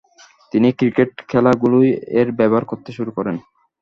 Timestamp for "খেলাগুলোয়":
1.29-1.89